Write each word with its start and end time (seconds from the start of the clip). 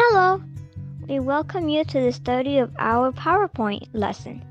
Hello! 0.00 0.40
We 1.08 1.18
welcome 1.18 1.68
you 1.68 1.82
to 1.82 2.00
the 2.00 2.12
study 2.12 2.58
of 2.58 2.70
our 2.78 3.10
PowerPoint 3.10 3.88
lesson. 3.92 4.44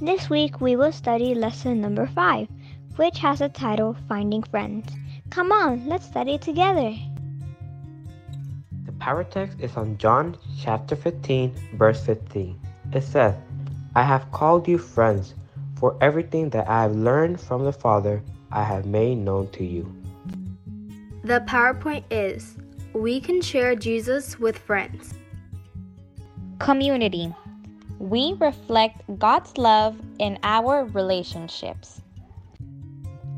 This 0.00 0.30
week 0.30 0.60
we 0.60 0.76
will 0.76 0.92
study 0.92 1.34
lesson 1.34 1.80
number 1.80 2.06
5, 2.06 2.46
which 2.94 3.18
has 3.18 3.40
a 3.40 3.48
title 3.48 3.96
Finding 4.08 4.44
Friends. 4.44 4.88
Come 5.30 5.50
on, 5.50 5.84
let's 5.88 6.06
study 6.06 6.38
together. 6.38 6.94
The 8.86 8.92
power 9.00 9.24
text 9.24 9.58
is 9.58 9.76
on 9.76 9.98
John 9.98 10.38
chapter 10.60 10.94
15, 10.94 11.52
verse 11.74 12.00
15. 12.06 12.56
It 12.92 13.02
says, 13.02 13.34
I 13.96 14.04
have 14.04 14.30
called 14.30 14.68
you 14.68 14.78
friends, 14.78 15.34
for 15.74 15.98
everything 16.00 16.50
that 16.50 16.68
I 16.68 16.82
have 16.82 16.94
learned 16.94 17.40
from 17.40 17.64
the 17.64 17.72
Father 17.72 18.22
I 18.52 18.62
have 18.62 18.86
made 18.86 19.16
known 19.16 19.50
to 19.58 19.64
you. 19.64 19.92
The 21.24 21.40
PowerPoint 21.48 22.04
is 22.12 22.58
We 22.94 23.20
can 23.20 23.42
share 23.42 23.74
Jesus 23.74 24.38
with 24.38 24.56
friends. 24.56 25.14
Community. 26.60 27.34
We 27.98 28.36
reflect 28.38 29.02
God's 29.18 29.58
love 29.58 29.96
in 30.20 30.38
our 30.44 30.84
relationships. 30.84 32.00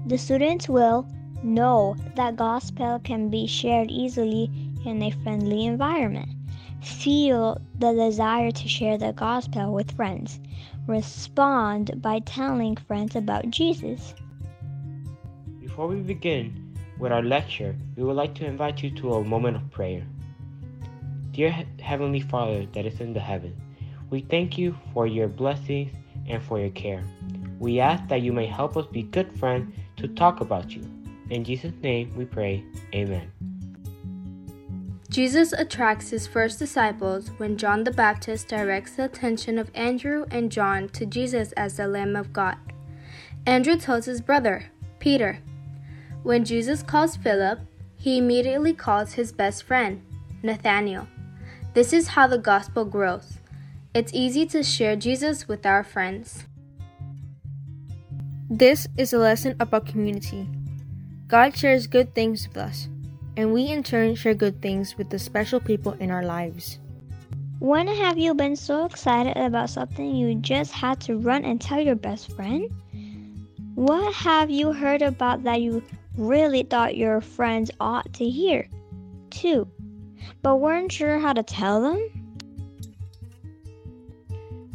The 0.04 0.18
students 0.18 0.68
will 0.68 1.08
know 1.42 1.96
that 2.16 2.36
gospel 2.36 3.00
can 3.02 3.30
be 3.30 3.46
shared 3.46 3.90
easily 3.90 4.50
in 4.84 5.02
a 5.02 5.10
friendly 5.22 5.64
environment. 5.64 6.28
Feel 6.82 7.58
the 7.78 7.94
desire 7.94 8.50
to 8.50 8.68
share 8.68 8.98
the 8.98 9.14
gospel 9.14 9.72
with 9.72 9.96
friends. 9.96 10.38
Respond 10.86 12.02
by 12.02 12.18
telling 12.20 12.76
friends 12.76 13.16
about 13.16 13.48
Jesus. 13.48 14.14
Before 15.60 15.88
we 15.88 15.96
begin 15.96 16.65
with 16.98 17.12
our 17.12 17.22
lecture, 17.22 17.76
we 17.96 18.04
would 18.04 18.16
like 18.16 18.34
to 18.36 18.46
invite 18.46 18.82
you 18.82 18.90
to 18.90 19.14
a 19.14 19.24
moment 19.24 19.56
of 19.56 19.70
prayer. 19.70 20.06
Dear 21.32 21.64
Heavenly 21.80 22.20
Father 22.20 22.66
that 22.72 22.86
is 22.86 23.00
in 23.00 23.12
the 23.12 23.20
heaven, 23.20 23.54
we 24.10 24.20
thank 24.20 24.56
you 24.56 24.76
for 24.92 25.06
your 25.06 25.28
blessings 25.28 25.92
and 26.28 26.42
for 26.42 26.58
your 26.58 26.70
care. 26.70 27.02
We 27.58 27.80
ask 27.80 28.06
that 28.08 28.22
you 28.22 28.32
may 28.32 28.46
help 28.46 28.76
us 28.76 28.86
be 28.86 29.02
good 29.02 29.38
friends 29.38 29.74
to 29.96 30.08
talk 30.08 30.40
about 30.40 30.70
you. 30.70 30.82
In 31.30 31.44
Jesus' 31.44 31.74
name 31.82 32.12
we 32.16 32.24
pray. 32.24 32.64
Amen. 32.94 33.32
Jesus 35.08 35.52
attracts 35.52 36.10
his 36.10 36.26
first 36.26 36.58
disciples 36.58 37.30
when 37.38 37.56
John 37.56 37.84
the 37.84 37.90
Baptist 37.90 38.48
directs 38.48 38.96
the 38.96 39.04
attention 39.04 39.58
of 39.58 39.70
Andrew 39.74 40.26
and 40.30 40.52
John 40.52 40.88
to 40.90 41.06
Jesus 41.06 41.52
as 41.52 41.76
the 41.76 41.88
Lamb 41.88 42.16
of 42.16 42.32
God. 42.32 42.56
Andrew 43.46 43.76
tells 43.76 44.04
his 44.06 44.20
brother, 44.20 44.70
Peter. 44.98 45.40
When 46.26 46.44
Jesus 46.44 46.82
calls 46.82 47.14
Philip, 47.16 47.60
he 47.94 48.18
immediately 48.18 48.72
calls 48.72 49.12
his 49.12 49.30
best 49.30 49.62
friend, 49.62 50.02
Nathanael. 50.42 51.06
This 51.72 51.92
is 51.92 52.08
how 52.08 52.26
the 52.26 52.36
gospel 52.36 52.84
grows. 52.84 53.38
It's 53.94 54.12
easy 54.12 54.44
to 54.46 54.64
share 54.64 54.96
Jesus 54.96 55.46
with 55.46 55.64
our 55.64 55.84
friends. 55.84 56.44
This 58.50 58.88
is 58.96 59.12
a 59.12 59.18
lesson 59.18 59.54
about 59.60 59.86
community. 59.86 60.48
God 61.28 61.56
shares 61.56 61.86
good 61.86 62.12
things 62.12 62.48
with 62.48 62.56
us, 62.56 62.88
and 63.36 63.52
we 63.52 63.68
in 63.68 63.84
turn 63.84 64.16
share 64.16 64.34
good 64.34 64.60
things 64.60 64.98
with 64.98 65.10
the 65.10 65.20
special 65.20 65.60
people 65.60 65.92
in 66.00 66.10
our 66.10 66.24
lives. 66.24 66.80
When 67.60 67.86
have 67.86 68.18
you 68.18 68.34
been 68.34 68.56
so 68.56 68.84
excited 68.86 69.36
about 69.36 69.70
something 69.70 70.16
you 70.16 70.34
just 70.34 70.72
had 70.72 70.98
to 71.02 71.18
run 71.18 71.44
and 71.44 71.60
tell 71.60 71.80
your 71.80 71.94
best 71.94 72.32
friend? 72.32 72.68
What 73.76 74.12
have 74.12 74.50
you 74.50 74.72
heard 74.72 75.02
about 75.02 75.44
that 75.44 75.60
you 75.60 75.84
really 76.16 76.62
thought 76.62 76.96
your 76.96 77.20
friends 77.20 77.70
ought 77.80 78.12
to 78.14 78.28
hear, 78.28 78.68
too, 79.30 79.68
but 80.42 80.56
weren't 80.56 80.92
sure 80.92 81.18
how 81.18 81.32
to 81.32 81.42
tell 81.42 81.80
them? 81.80 82.00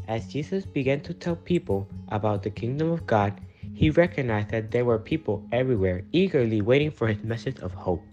As 0.07 0.27
Jesus 0.27 0.65
began 0.65 1.01
to 1.01 1.13
tell 1.13 1.35
people 1.35 1.87
about 2.09 2.43
the 2.43 2.49
kingdom 2.49 2.91
of 2.91 3.07
God, 3.07 3.39
he 3.73 3.89
recognized 3.89 4.49
that 4.49 4.71
there 4.71 4.85
were 4.85 4.99
people 4.99 5.43
everywhere 5.51 6.03
eagerly 6.11 6.61
waiting 6.61 6.91
for 6.91 7.07
his 7.07 7.23
message 7.23 7.59
of 7.59 7.73
hope. 7.73 8.03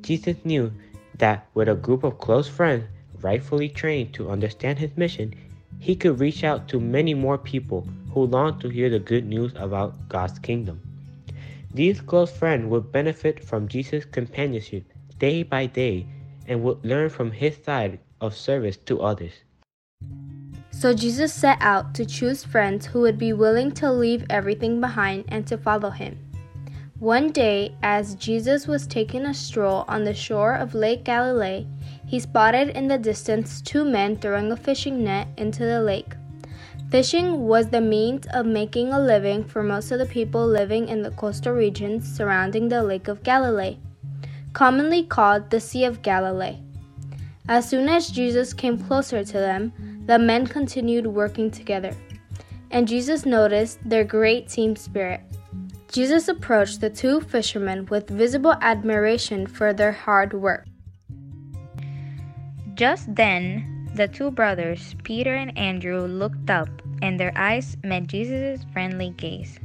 Jesus 0.00 0.36
knew 0.44 0.72
that 1.18 1.46
with 1.54 1.68
a 1.68 1.74
group 1.74 2.02
of 2.02 2.18
close 2.18 2.48
friends, 2.48 2.84
rightfully 3.20 3.68
trained 3.68 4.12
to 4.14 4.30
understand 4.30 4.78
his 4.78 4.96
mission, 4.96 5.32
he 5.78 5.94
could 5.94 6.18
reach 6.18 6.44
out 6.44 6.68
to 6.68 6.80
many 6.80 7.14
more 7.14 7.38
people 7.38 7.86
who 8.12 8.26
longed 8.26 8.60
to 8.60 8.68
hear 8.68 8.90
the 8.90 8.98
good 8.98 9.24
news 9.24 9.52
about 9.56 10.08
God's 10.08 10.38
kingdom. 10.40 10.80
These 11.74 12.00
close 12.02 12.30
friends 12.30 12.66
would 12.66 12.92
benefit 12.92 13.42
from 13.42 13.68
Jesus' 13.68 14.04
companionship 14.04 14.84
day 15.18 15.42
by 15.42 15.66
day 15.66 16.06
and 16.46 16.62
would 16.62 16.84
learn 16.84 17.08
from 17.08 17.30
his 17.30 17.56
side 17.64 17.98
of 18.20 18.36
service 18.36 18.76
to 18.76 19.00
others. 19.00 19.32
So 20.70 20.92
Jesus 20.92 21.32
set 21.32 21.58
out 21.60 21.94
to 21.94 22.04
choose 22.04 22.44
friends 22.44 22.86
who 22.86 23.00
would 23.00 23.16
be 23.16 23.32
willing 23.32 23.70
to 23.72 23.90
leave 23.90 24.26
everything 24.28 24.80
behind 24.80 25.24
and 25.28 25.46
to 25.46 25.56
follow 25.56 25.90
him. 25.90 26.18
One 26.98 27.32
day, 27.32 27.74
as 27.82 28.14
Jesus 28.16 28.66
was 28.66 28.86
taking 28.86 29.26
a 29.26 29.34
stroll 29.34 29.84
on 29.88 30.04
the 30.04 30.14
shore 30.14 30.54
of 30.54 30.74
Lake 30.74 31.04
Galilee, 31.04 31.66
he 32.06 32.20
spotted 32.20 32.68
in 32.76 32.86
the 32.86 32.98
distance 32.98 33.60
two 33.60 33.84
men 33.84 34.16
throwing 34.16 34.52
a 34.52 34.56
fishing 34.56 35.02
net 35.02 35.28
into 35.36 35.64
the 35.64 35.80
lake. 35.80 36.14
Fishing 36.92 37.48
was 37.48 37.70
the 37.70 37.80
means 37.80 38.26
of 38.34 38.44
making 38.44 38.92
a 38.92 39.00
living 39.00 39.44
for 39.44 39.62
most 39.62 39.92
of 39.92 39.98
the 39.98 40.04
people 40.04 40.46
living 40.46 40.88
in 40.90 41.00
the 41.00 41.10
coastal 41.12 41.54
regions 41.54 42.06
surrounding 42.06 42.68
the 42.68 42.82
Lake 42.82 43.08
of 43.08 43.22
Galilee, 43.22 43.78
commonly 44.52 45.02
called 45.02 45.48
the 45.48 45.58
Sea 45.58 45.86
of 45.86 46.02
Galilee. 46.02 46.58
As 47.48 47.66
soon 47.66 47.88
as 47.88 48.10
Jesus 48.10 48.52
came 48.52 48.76
closer 48.76 49.24
to 49.24 49.32
them, 49.32 49.72
the 50.04 50.18
men 50.18 50.46
continued 50.46 51.06
working 51.06 51.50
together, 51.50 51.96
and 52.70 52.86
Jesus 52.86 53.24
noticed 53.24 53.78
their 53.88 54.04
great 54.04 54.50
team 54.50 54.76
spirit. 54.76 55.22
Jesus 55.90 56.28
approached 56.28 56.82
the 56.82 56.90
two 56.90 57.22
fishermen 57.22 57.86
with 57.86 58.10
visible 58.10 58.56
admiration 58.60 59.46
for 59.46 59.72
their 59.72 59.92
hard 59.92 60.34
work. 60.34 60.66
Just 62.74 63.14
then, 63.14 63.72
the 63.94 64.08
two 64.08 64.30
brothers, 64.30 64.94
Peter 65.02 65.34
and 65.34 65.56
Andrew, 65.58 66.06
looked 66.06 66.48
up, 66.48 66.81
and 67.02 67.20
their 67.20 67.32
eyes 67.36 67.76
met 67.84 68.06
Jesus' 68.06 68.64
friendly 68.72 69.10
gaze. 69.10 69.58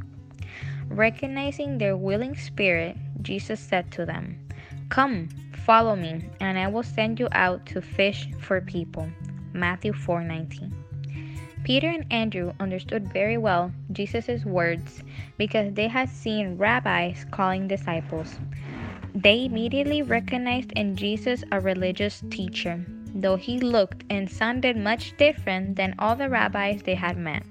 Recognizing 0.90 1.78
their 1.78 1.96
willing 1.96 2.36
spirit, 2.36 2.98
Jesus 3.22 3.60
said 3.60 3.92
to 3.92 4.06
them, 4.06 4.40
Come, 4.90 5.30
follow 5.66 5.96
me, 5.96 6.26
and 6.40 6.58
I 6.58 6.68
will 6.68 6.84
send 6.84 7.20
you 7.20 7.30
out 7.32 7.66
to 7.68 7.82
fish 7.82 8.28
for 8.40 8.60
people. 8.60 9.08
Matthew 9.54 9.94
4:19. 9.94 10.74
Peter 11.64 11.90
and 11.90 12.06
Andrew 12.12 12.54
understood 12.60 13.12
very 13.12 13.38
well 13.38 13.72
Jesus' 13.92 14.46
words 14.46 15.04
because 15.38 15.74
they 15.74 15.88
had 15.88 16.10
seen 16.10 16.58
rabbis 16.58 17.26
calling 17.32 17.68
disciples. 17.68 18.40
They 19.14 19.46
immediately 19.46 20.02
recognized 20.02 20.72
in 20.74 20.96
Jesus 20.96 21.44
a 21.52 21.60
religious 21.60 22.24
teacher, 22.30 22.86
though 23.22 23.36
he 23.36 23.60
looked 23.60 24.04
and 24.10 24.30
sounded 24.30 24.78
much 24.78 25.16
different 25.18 25.76
than 25.76 25.96
all 26.00 26.16
the 26.16 26.30
rabbis 26.30 26.82
they 26.84 26.96
had 26.96 27.18
met. 27.18 27.44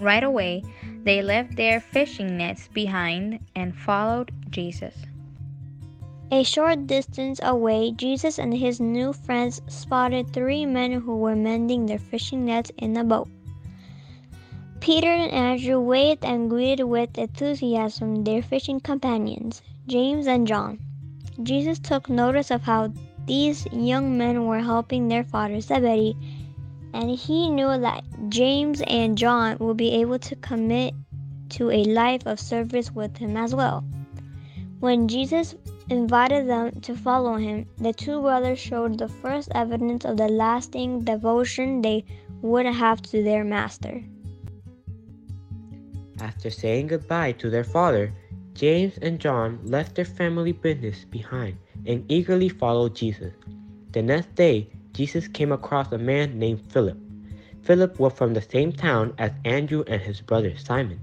Right 0.00 0.22
away, 0.22 0.62
they 1.02 1.22
left 1.22 1.56
their 1.56 1.80
fishing 1.80 2.36
nets 2.36 2.68
behind 2.72 3.40
and 3.56 3.74
followed 3.74 4.30
Jesus. 4.50 4.94
A 6.30 6.42
short 6.44 6.86
distance 6.86 7.40
away, 7.42 7.92
Jesus 7.92 8.38
and 8.38 8.52
his 8.52 8.80
new 8.80 9.14
friends 9.14 9.62
spotted 9.66 10.32
three 10.32 10.66
men 10.66 10.92
who 10.92 11.16
were 11.16 11.34
mending 11.34 11.86
their 11.86 11.98
fishing 11.98 12.44
nets 12.44 12.70
in 12.76 12.96
a 12.96 13.02
boat. 13.02 13.28
Peter 14.80 15.08
and 15.10 15.32
Andrew 15.32 15.80
waved 15.80 16.24
and 16.24 16.50
greeted 16.50 16.84
with 16.84 17.16
enthusiasm 17.16 18.24
their 18.24 18.42
fishing 18.42 18.78
companions, 18.78 19.62
James 19.86 20.26
and 20.26 20.46
John. 20.46 20.78
Jesus 21.42 21.78
took 21.78 22.08
notice 22.08 22.50
of 22.50 22.62
how 22.62 22.92
these 23.28 23.66
young 23.70 24.18
men 24.18 24.46
were 24.46 24.58
helping 24.58 25.06
their 25.06 25.22
father 25.22 25.60
Zebedee, 25.60 26.16
and 26.94 27.10
he 27.10 27.50
knew 27.50 27.78
that 27.78 28.02
James 28.30 28.82
and 28.86 29.16
John 29.16 29.58
would 29.60 29.76
be 29.76 29.92
able 30.00 30.18
to 30.18 30.34
commit 30.36 30.94
to 31.50 31.70
a 31.70 31.84
life 31.84 32.22
of 32.26 32.40
service 32.40 32.90
with 32.90 33.16
him 33.18 33.36
as 33.36 33.54
well. 33.54 33.84
When 34.80 35.08
Jesus 35.08 35.54
invited 35.90 36.48
them 36.48 36.80
to 36.80 36.96
follow 36.96 37.36
him, 37.36 37.66
the 37.78 37.92
two 37.92 38.20
brothers 38.20 38.58
showed 38.58 38.98
the 38.98 39.08
first 39.08 39.48
evidence 39.54 40.04
of 40.04 40.16
the 40.16 40.28
lasting 40.28 41.04
devotion 41.04 41.82
they 41.82 42.04
would 42.42 42.66
have 42.66 43.02
to 43.02 43.22
their 43.22 43.44
master. 43.44 44.02
After 46.20 46.50
saying 46.50 46.88
goodbye 46.88 47.32
to 47.32 47.50
their 47.50 47.64
father, 47.64 48.12
James 48.54 48.98
and 49.02 49.20
John 49.20 49.60
left 49.64 49.94
their 49.94 50.04
family 50.04 50.52
business 50.52 51.04
behind 51.04 51.58
and 51.88 52.04
eagerly 52.12 52.50
followed 52.50 52.94
Jesus. 52.94 53.32
The 53.92 54.02
next 54.02 54.34
day, 54.34 54.68
Jesus 54.92 55.26
came 55.26 55.50
across 55.50 55.90
a 55.90 55.98
man 55.98 56.38
named 56.38 56.70
Philip. 56.70 56.98
Philip 57.62 57.98
was 57.98 58.12
from 58.12 58.34
the 58.34 58.42
same 58.42 58.72
town 58.72 59.14
as 59.16 59.32
Andrew 59.44 59.82
and 59.86 60.00
his 60.00 60.20
brother 60.20 60.56
Simon. 60.58 61.00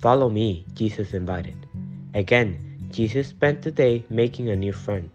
Follow 0.00 0.30
me, 0.30 0.64
Jesus 0.74 1.12
invited. 1.12 1.56
Again, 2.14 2.58
Jesus 2.90 3.28
spent 3.28 3.62
the 3.62 3.70
day 3.70 4.04
making 4.08 4.48
a 4.50 4.56
new 4.56 4.72
friend. 4.72 5.10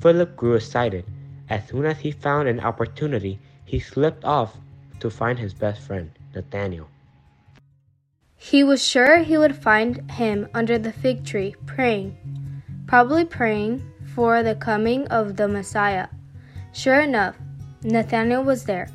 Philip 0.00 0.36
grew 0.36 0.54
excited 0.54 1.04
As 1.48 1.68
soon 1.68 1.84
as 1.84 2.00
he 2.00 2.10
found 2.10 2.48
an 2.48 2.60
opportunity, 2.60 3.38
he 3.66 3.78
slipped 3.78 4.24
off 4.24 4.56
to 5.00 5.10
find 5.10 5.38
his 5.38 5.52
best 5.52 5.82
friend, 5.82 6.10
Nathanael. 6.34 6.88
He 8.36 8.64
was 8.64 8.82
sure 8.82 9.18
he 9.18 9.36
would 9.36 9.54
find 9.54 10.10
him 10.10 10.48
under 10.54 10.78
the 10.78 10.92
fig 10.92 11.24
tree, 11.24 11.54
praying, 11.66 12.16
probably 12.86 13.24
praying 13.24 13.91
for 14.14 14.42
the 14.42 14.54
coming 14.54 15.06
of 15.08 15.36
the 15.36 15.48
Messiah. 15.48 16.08
Sure 16.72 17.00
enough, 17.00 17.36
Nathanael 17.82 18.44
was 18.44 18.64
there. 18.64 18.88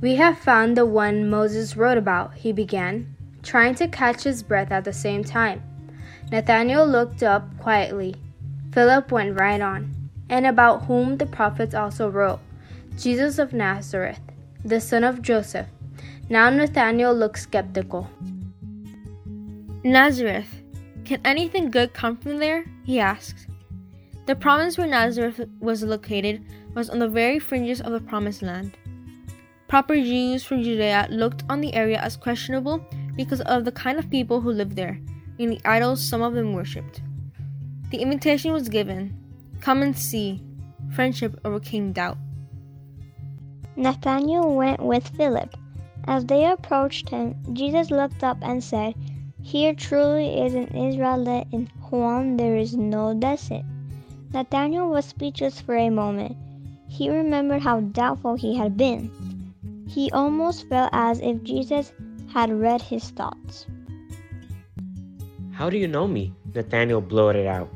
We 0.00 0.16
have 0.16 0.38
found 0.38 0.76
the 0.76 0.86
one 0.86 1.30
Moses 1.30 1.76
wrote 1.76 1.98
about, 1.98 2.34
he 2.34 2.52
began, 2.52 3.14
trying 3.42 3.74
to 3.76 3.88
catch 3.88 4.22
his 4.22 4.42
breath 4.42 4.70
at 4.70 4.84
the 4.84 4.92
same 4.92 5.24
time. 5.24 5.62
Nathanael 6.30 6.86
looked 6.86 7.22
up 7.22 7.58
quietly. 7.58 8.14
Philip 8.72 9.12
went 9.12 9.38
right 9.38 9.60
on, 9.60 9.94
and 10.28 10.46
about 10.46 10.84
whom 10.84 11.16
the 11.16 11.26
prophets 11.26 11.74
also 11.74 12.08
wrote 12.08 12.40
Jesus 12.96 13.38
of 13.38 13.52
Nazareth, 13.52 14.20
the 14.64 14.80
son 14.80 15.04
of 15.04 15.22
Joseph. 15.22 15.66
Now 16.28 16.48
Nathanael 16.50 17.14
looked 17.14 17.38
skeptical. 17.38 18.08
Nazareth. 19.82 20.62
Can 21.04 21.20
anything 21.24 21.70
good 21.70 21.92
come 21.92 22.16
from 22.16 22.38
there? 22.38 22.64
he 22.84 22.98
asked. 22.98 23.46
The 24.26 24.34
province 24.34 24.78
where 24.78 24.86
Nazareth 24.86 25.46
was 25.60 25.82
located 25.82 26.46
was 26.74 26.88
on 26.88 26.98
the 26.98 27.08
very 27.08 27.38
fringes 27.38 27.82
of 27.82 27.92
the 27.92 28.00
Promised 28.00 28.40
Land. 28.40 28.74
Proper 29.68 29.96
Jews 29.96 30.42
from 30.42 30.62
Judea 30.62 31.08
looked 31.10 31.44
on 31.50 31.60
the 31.60 31.74
area 31.74 31.98
as 31.98 32.16
questionable 32.16 32.82
because 33.16 33.42
of 33.42 33.66
the 33.66 33.72
kind 33.72 33.98
of 33.98 34.08
people 34.08 34.40
who 34.40 34.50
lived 34.50 34.76
there 34.76 34.98
and 35.38 35.52
the 35.52 35.60
idols 35.66 36.02
some 36.02 36.22
of 36.22 36.32
them 36.32 36.54
worshipped. 36.54 37.02
The 37.90 37.98
invitation 37.98 38.52
was 38.52 38.70
given 38.70 39.14
Come 39.60 39.82
and 39.82 39.96
see. 39.96 40.42
Friendship 40.94 41.38
overcame 41.44 41.92
doubt. 41.92 42.16
Nathanael 43.76 44.54
went 44.54 44.80
with 44.80 45.06
Philip. 45.16 45.54
As 46.06 46.24
they 46.24 46.46
approached 46.46 47.08
him, 47.08 47.34
Jesus 47.52 47.90
looked 47.90 48.22
up 48.22 48.38
and 48.42 48.62
said, 48.62 48.94
Here 49.42 49.74
truly 49.74 50.40
is 50.40 50.54
an 50.54 50.68
Israelite 50.68 51.48
in 51.52 51.68
whom 51.90 52.36
there 52.36 52.56
is 52.56 52.74
no 52.74 53.12
deceit. 53.14 53.64
Nathanael 54.34 54.88
was 54.90 55.04
speechless 55.04 55.60
for 55.60 55.76
a 55.76 55.90
moment. 55.90 56.36
He 56.88 57.08
remembered 57.08 57.62
how 57.62 57.78
doubtful 57.94 58.34
he 58.34 58.56
had 58.56 58.76
been. 58.76 59.08
He 59.86 60.10
almost 60.10 60.68
felt 60.68 60.90
as 60.92 61.20
if 61.20 61.44
Jesus 61.44 61.92
had 62.32 62.50
read 62.50 62.82
his 62.82 63.10
thoughts. 63.10 63.66
How 65.52 65.70
do 65.70 65.78
you 65.78 65.86
know 65.86 66.08
me? 66.08 66.34
Nathanael 66.52 67.00
blurted 67.00 67.46
out. 67.46 67.70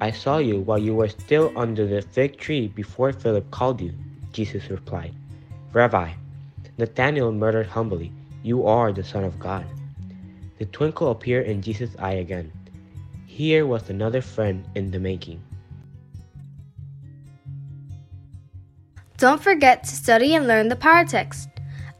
I 0.00 0.12
saw 0.12 0.38
you 0.38 0.60
while 0.60 0.78
you 0.78 0.94
were 0.94 1.08
still 1.08 1.52
under 1.56 1.84
the 1.84 2.00
fig 2.00 2.36
tree 2.36 2.68
before 2.68 3.12
Philip 3.12 3.50
called 3.50 3.80
you, 3.80 3.92
Jesus 4.32 4.70
replied. 4.70 5.12
Rabbi, 5.72 6.12
Nathanael 6.78 7.32
murmured 7.32 7.66
humbly, 7.66 8.12
You 8.44 8.68
are 8.68 8.92
the 8.92 9.02
Son 9.02 9.24
of 9.24 9.40
God. 9.40 9.66
The 10.60 10.66
twinkle 10.66 11.10
appeared 11.10 11.46
in 11.46 11.60
Jesus' 11.60 11.96
eye 11.98 12.22
again. 12.22 12.52
Here 13.26 13.66
was 13.66 13.90
another 13.90 14.22
friend 14.22 14.64
in 14.76 14.92
the 14.92 15.00
making. 15.00 15.42
Don't 19.22 19.40
forget 19.40 19.84
to 19.84 19.94
study 19.94 20.34
and 20.34 20.48
learn 20.48 20.66
the 20.66 20.74
power 20.74 21.04
text. 21.04 21.48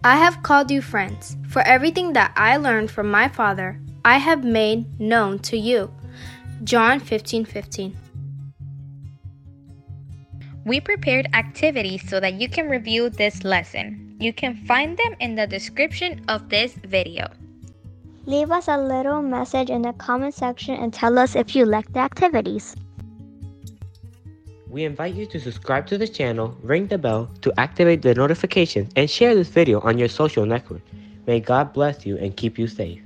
I 0.02 0.16
have 0.16 0.42
called 0.42 0.72
you 0.72 0.82
friends, 0.82 1.36
for 1.48 1.62
everything 1.62 2.14
that 2.14 2.32
I 2.34 2.56
learned 2.56 2.90
from 2.90 3.08
my 3.08 3.28
Father, 3.28 3.80
I 4.04 4.18
have 4.18 4.42
made 4.42 4.98
known 4.98 5.38
to 5.46 5.56
you. 5.56 5.88
John 6.64 6.98
15 6.98 7.44
15. 7.44 7.96
We 10.66 10.80
prepared 10.80 11.28
activities 11.32 12.02
so 12.08 12.18
that 12.18 12.40
you 12.40 12.48
can 12.48 12.68
review 12.68 13.08
this 13.08 13.44
lesson. 13.44 14.16
You 14.18 14.32
can 14.32 14.56
find 14.66 14.98
them 14.98 15.14
in 15.20 15.36
the 15.36 15.46
description 15.46 16.24
of 16.26 16.48
this 16.48 16.74
video. 16.74 17.28
Leave 18.26 18.50
us 18.50 18.66
a 18.66 18.76
little 18.76 19.22
message 19.22 19.70
in 19.70 19.82
the 19.82 19.92
comment 19.92 20.34
section 20.34 20.74
and 20.74 20.92
tell 20.92 21.16
us 21.20 21.36
if 21.36 21.54
you 21.54 21.66
like 21.66 21.92
the 21.92 22.00
activities. 22.00 22.74
We 24.72 24.84
invite 24.84 25.14
you 25.14 25.26
to 25.26 25.38
subscribe 25.38 25.86
to 25.88 25.98
the 25.98 26.08
channel, 26.08 26.56
ring 26.62 26.86
the 26.86 26.96
bell 26.96 27.28
to 27.42 27.52
activate 27.60 28.00
the 28.00 28.14
notifications, 28.14 28.90
and 28.96 29.10
share 29.10 29.34
this 29.34 29.48
video 29.48 29.80
on 29.80 29.98
your 29.98 30.08
social 30.08 30.46
network. 30.46 30.80
May 31.26 31.40
God 31.40 31.74
bless 31.74 32.06
you 32.06 32.16
and 32.16 32.34
keep 32.34 32.58
you 32.58 32.66
safe. 32.66 33.02